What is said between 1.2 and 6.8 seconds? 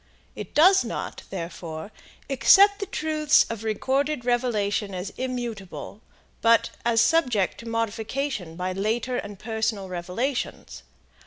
therefore, accept the truths of recorded revelation as immutable, but